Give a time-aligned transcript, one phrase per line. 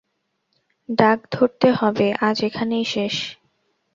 [0.89, 3.15] ডাক ধরতে হবে, আজ এখানেই শেষ।